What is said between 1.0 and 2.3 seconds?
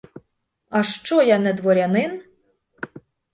я не дворянин!